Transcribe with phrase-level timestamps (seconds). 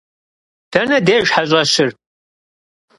[0.71, 1.91] Dene dêjj heş'eşır?